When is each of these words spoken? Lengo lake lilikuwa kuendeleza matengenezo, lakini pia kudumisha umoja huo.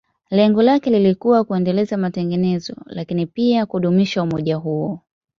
Lengo 0.29 0.61
lake 0.61 0.89
lilikuwa 0.89 1.43
kuendeleza 1.43 1.97
matengenezo, 1.97 2.75
lakini 2.85 3.25
pia 3.25 3.65
kudumisha 3.65 4.23
umoja 4.23 4.55
huo. 4.55 4.99